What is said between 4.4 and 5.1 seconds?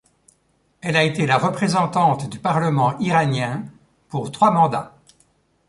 mandats.